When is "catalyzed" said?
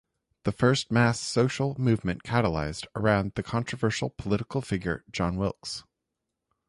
2.23-2.87